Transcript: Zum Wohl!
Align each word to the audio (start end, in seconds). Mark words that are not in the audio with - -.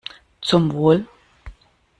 Zum 0.41 0.71
Wohl! 0.73 1.05